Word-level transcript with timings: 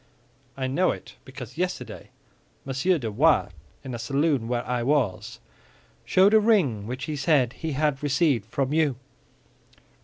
"I 0.57 0.65
know 0.65 0.89
it 0.89 1.13
because 1.25 1.59
yesterday 1.59 2.09
Monsieur 2.65 2.97
de 2.97 3.11
Wardes, 3.11 3.53
in 3.83 3.93
a 3.93 3.99
saloon 3.99 4.47
where 4.47 4.65
I 4.67 4.81
was, 4.81 5.39
showed 6.05 6.33
a 6.33 6.39
ring 6.39 6.87
which 6.87 7.03
he 7.03 7.15
said 7.15 7.53
he 7.53 7.73
had 7.73 8.01
received 8.01 8.47
from 8.47 8.73
you." 8.73 8.95